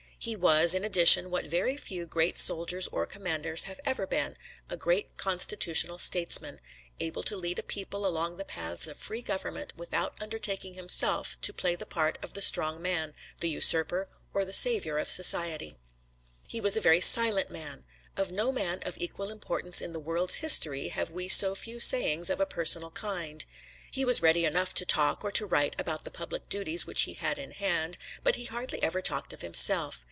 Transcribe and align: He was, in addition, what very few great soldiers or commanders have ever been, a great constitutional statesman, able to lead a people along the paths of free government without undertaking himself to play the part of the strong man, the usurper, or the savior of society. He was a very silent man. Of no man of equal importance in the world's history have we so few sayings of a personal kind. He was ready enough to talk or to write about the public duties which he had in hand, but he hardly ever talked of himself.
He 0.23 0.35
was, 0.35 0.75
in 0.75 0.83
addition, 0.83 1.31
what 1.31 1.47
very 1.47 1.75
few 1.75 2.05
great 2.05 2.37
soldiers 2.37 2.85
or 2.91 3.07
commanders 3.07 3.63
have 3.63 3.79
ever 3.83 4.05
been, 4.05 4.37
a 4.69 4.77
great 4.77 5.17
constitutional 5.17 5.97
statesman, 5.97 6.59
able 6.99 7.23
to 7.23 7.35
lead 7.35 7.57
a 7.57 7.63
people 7.63 8.05
along 8.05 8.37
the 8.37 8.45
paths 8.45 8.85
of 8.85 8.99
free 8.99 9.23
government 9.23 9.73
without 9.75 10.13
undertaking 10.21 10.75
himself 10.75 11.41
to 11.41 11.51
play 11.51 11.75
the 11.75 11.87
part 11.87 12.19
of 12.21 12.33
the 12.33 12.41
strong 12.43 12.79
man, 12.83 13.15
the 13.39 13.49
usurper, 13.49 14.09
or 14.31 14.45
the 14.45 14.53
savior 14.53 14.99
of 14.99 15.09
society. 15.09 15.75
He 16.47 16.61
was 16.61 16.77
a 16.77 16.81
very 16.81 17.01
silent 17.01 17.49
man. 17.49 17.83
Of 18.15 18.31
no 18.31 18.51
man 18.51 18.81
of 18.85 18.99
equal 18.99 19.31
importance 19.31 19.81
in 19.81 19.91
the 19.91 19.99
world's 19.99 20.35
history 20.35 20.89
have 20.89 21.09
we 21.09 21.29
so 21.29 21.55
few 21.55 21.79
sayings 21.79 22.29
of 22.29 22.39
a 22.39 22.45
personal 22.45 22.91
kind. 22.91 23.43
He 23.89 24.05
was 24.05 24.21
ready 24.21 24.45
enough 24.45 24.75
to 24.75 24.85
talk 24.85 25.23
or 25.23 25.31
to 25.31 25.47
write 25.47 25.81
about 25.81 26.03
the 26.03 26.11
public 26.11 26.47
duties 26.47 26.85
which 26.85 27.03
he 27.09 27.13
had 27.13 27.39
in 27.39 27.49
hand, 27.49 27.97
but 28.21 28.35
he 28.35 28.45
hardly 28.45 28.83
ever 28.83 29.01
talked 29.01 29.33
of 29.33 29.41
himself. 29.41 29.99